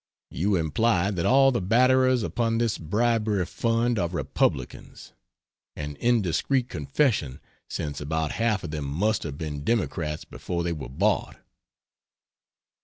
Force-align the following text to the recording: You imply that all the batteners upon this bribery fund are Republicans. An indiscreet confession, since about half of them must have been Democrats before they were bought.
You 0.31 0.55
imply 0.55 1.11
that 1.11 1.27
all 1.27 1.51
the 1.51 1.61
batteners 1.61 2.23
upon 2.23 2.57
this 2.57 2.79
bribery 2.79 3.45
fund 3.45 3.99
are 3.99 4.09
Republicans. 4.09 5.13
An 5.75 5.95
indiscreet 5.97 6.69
confession, 6.69 7.39
since 7.69 8.01
about 8.01 8.31
half 8.31 8.63
of 8.63 8.71
them 8.71 8.85
must 8.85 9.21
have 9.21 9.37
been 9.37 9.63
Democrats 9.63 10.25
before 10.25 10.63
they 10.63 10.73
were 10.73 10.89
bought. 10.89 11.39